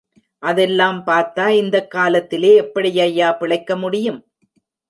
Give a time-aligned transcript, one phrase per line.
[0.43, 4.19] அதெல்லாம் பாத்தா இந்தக் காலத்திலே எப்படியய்யா பிழைக்க முடியும்?